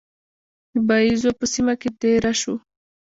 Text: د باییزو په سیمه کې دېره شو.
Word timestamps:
د 0.71 0.75
باییزو 0.87 1.31
په 1.39 1.45
سیمه 1.53 1.73
کې 1.81 1.89
دېره 2.01 2.33
شو. 2.41 2.55